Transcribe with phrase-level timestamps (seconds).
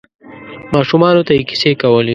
[0.73, 2.09] ماشومانو ته یې کیسې کولې.